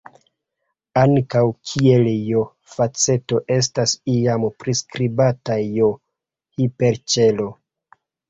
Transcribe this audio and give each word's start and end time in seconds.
Ankaŭ, 1.01 1.41
kiel 1.71 2.07
"j"-faceto 2.29 3.41
estas 3.57 3.93
iam 4.15 4.47
priskribata 4.63 5.59
"j"-hiperĉelo. 5.77 7.49